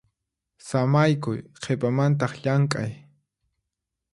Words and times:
Samaykuy 0.67 1.37
qhipamantaq 1.61 2.33
llamk'ay. 2.41 2.91